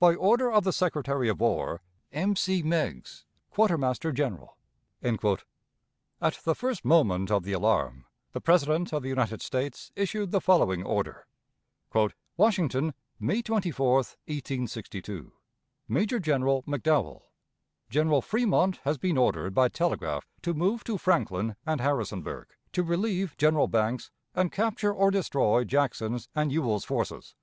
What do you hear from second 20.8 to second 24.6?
to Franklin and Harrisonburg to relieve General Banks and